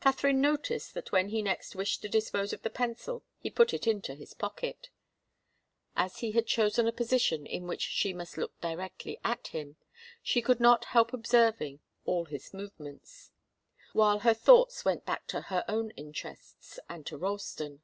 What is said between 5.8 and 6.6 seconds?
As he had